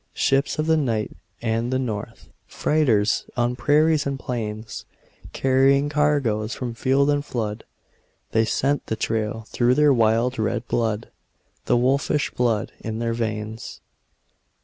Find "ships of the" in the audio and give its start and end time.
0.15-0.77